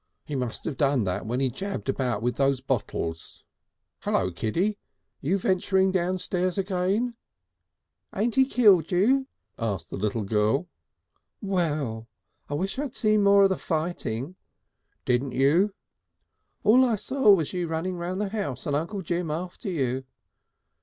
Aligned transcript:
He 0.25 0.35
must 0.35 0.65
have 0.65 0.77
done 0.77 1.03
that 1.03 1.27
when 1.27 1.39
he 1.39 1.51
jabbed 1.51 1.87
about 1.87 2.23
with 2.23 2.37
those 2.37 2.59
bottles. 2.59 3.43
Hullo, 3.99 4.31
Kiddy! 4.31 4.79
You 5.19 5.37
venturing 5.37 5.91
downstairs 5.91 6.57
again?" 6.57 7.13
"Ain't 8.15 8.33
he 8.33 8.45
killed 8.45 8.91
you?" 8.91 9.27
asked 9.59 9.91
the 9.91 9.97
little 9.97 10.23
girl. 10.23 10.67
"Well!" 11.39 12.07
"I 12.49 12.55
wish 12.55 12.79
I'd 12.79 12.95
seen 12.95 13.21
more 13.21 13.43
of 13.43 13.49
the 13.49 13.57
fighting." 13.57 14.37
"Didn't 15.05 15.33
you?" 15.33 15.75
"All 16.63 16.83
I 16.83 16.95
saw 16.95 17.35
was 17.35 17.53
you 17.53 17.67
running 17.67 17.95
round 17.95 18.19
the 18.19 18.29
house 18.29 18.65
and 18.65 18.75
Uncle 18.75 19.03
Jim 19.03 19.29
after 19.29 19.69
you." 19.69 20.03